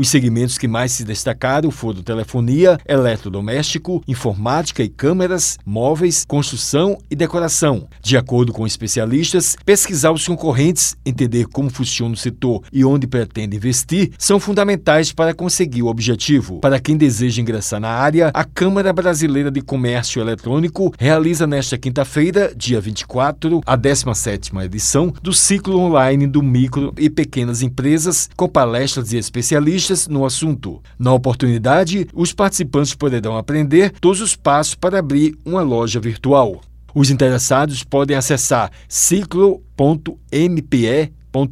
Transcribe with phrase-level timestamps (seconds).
[0.00, 7.14] Os segmentos que mais se destacaram foram telefonia, eletrodoméstico, informática e câmeras, móveis, construção e
[7.14, 7.86] decoração.
[8.00, 13.58] De acordo com especialistas, pesquisar os concorrentes, entender como funciona o setor e onde pretende
[13.58, 16.60] investir são fundamentais para conseguir o objetivo.
[16.60, 22.54] Para quem deseja ingressar na área, a Câmara Brasileira de Comércio Eletrônico realiza nesta quinta-feira,
[22.56, 29.12] dia 24, a 17ª edição do ciclo online do micro e pequenas empresas, com palestras
[29.12, 30.82] e especialistas no assunto.
[30.98, 36.60] Na oportunidade, os participantes poderão aprender todos os passos para abrir uma loja virtual.
[36.94, 39.60] Os interessados podem acessar ciclo.mpe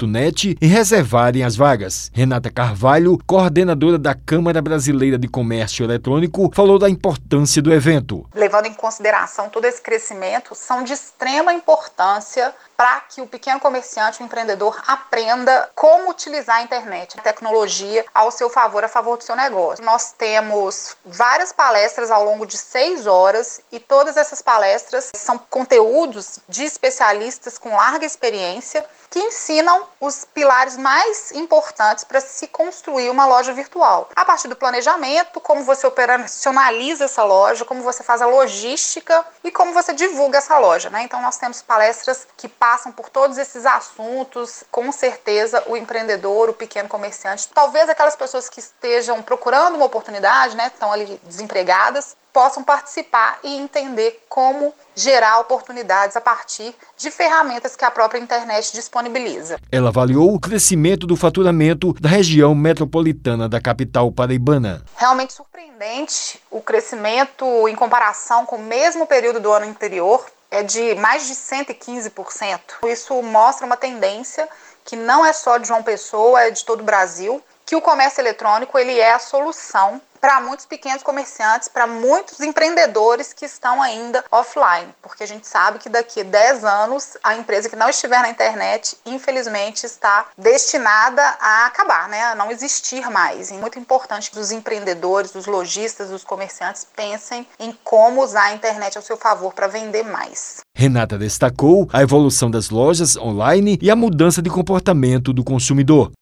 [0.06, 2.10] net e reservarem as vagas.
[2.12, 8.26] Renata Carvalho, coordenadora da Câmara Brasileira de Comércio Eletrônico, falou da importância do evento.
[8.34, 14.22] Levando em consideração todo esse crescimento, são de extrema importância para que o pequeno comerciante,
[14.22, 19.24] o empreendedor, aprenda como utilizar a internet, a tecnologia ao seu favor, a favor do
[19.24, 19.84] seu negócio.
[19.84, 26.38] Nós temos várias palestras ao longo de seis horas e todas essas palestras são conteúdos
[26.48, 33.26] de especialistas com larga experiência que ensinam os pilares mais importantes para se construir uma
[33.26, 34.08] loja virtual.
[34.14, 39.50] A partir do planejamento, como você operacionaliza essa loja, como você faz a logística e
[39.50, 40.90] como você divulga essa loja.
[40.90, 41.02] Né?
[41.02, 44.62] Então, nós temos palestras que passam por todos esses assuntos.
[44.70, 50.54] Com certeza, o empreendedor, o pequeno comerciante, talvez aquelas pessoas que estejam procurando uma oportunidade,
[50.54, 57.74] né, estão ali desempregadas, possam participar e entender como gerar oportunidades a partir de ferramentas
[57.74, 59.58] que a própria internet disponibiliza.
[59.72, 64.84] Ela avaliou o crescimento do faturamento da região metropolitana da capital paraibana.
[64.94, 70.94] Realmente surpreendente o crescimento em comparação com o mesmo período do ano anterior, é de
[70.96, 72.60] mais de 115%.
[72.86, 74.48] Isso mostra uma tendência
[74.84, 78.22] que não é só de João Pessoa, é de todo o Brasil, que o comércio
[78.22, 84.24] eletrônico ele é a solução para muitos pequenos comerciantes, para muitos empreendedores que estão ainda
[84.30, 88.20] offline, porque a gente sabe que daqui a 10 anos a empresa que não estiver
[88.20, 93.50] na internet, infelizmente, está destinada a acabar, né, a não existir mais.
[93.50, 98.54] É muito importante que os empreendedores, os lojistas, os comerciantes pensem em como usar a
[98.54, 100.58] internet ao seu favor para vender mais.
[100.74, 106.12] Renata destacou a evolução das lojas online e a mudança de comportamento do consumidor.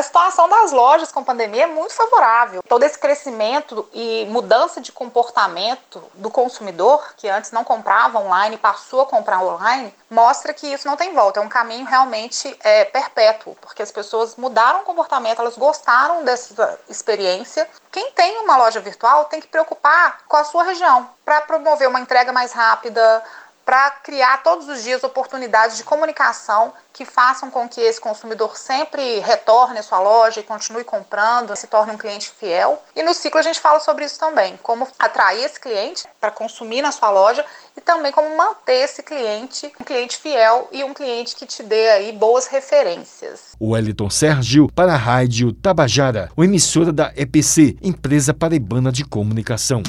[0.00, 2.62] A situação das lojas com pandemia é muito favorável.
[2.66, 9.02] Todo esse crescimento e mudança de comportamento do consumidor, que antes não comprava online, passou
[9.02, 11.38] a comprar online, mostra que isso não tem volta.
[11.38, 16.80] É um caminho realmente é, perpétuo, porque as pessoas mudaram o comportamento, elas gostaram dessa
[16.88, 17.68] experiência.
[17.92, 22.00] Quem tem uma loja virtual tem que preocupar com a sua região para promover uma
[22.00, 23.22] entrega mais rápida,
[23.70, 29.20] para criar todos os dias oportunidades de comunicação que façam com que esse consumidor sempre
[29.20, 32.82] retorne à sua loja e continue comprando, se torne um cliente fiel.
[32.96, 36.82] E no ciclo a gente fala sobre isso também, como atrair esse cliente para consumir
[36.82, 37.44] na sua loja
[37.76, 41.90] e também como manter esse cliente um cliente fiel e um cliente que te dê
[41.90, 43.54] aí boas referências.
[43.60, 49.80] O Wellington Sérgio para a Rádio Tabajara, emissora da EPC, Empresa Paraibana de Comunicação.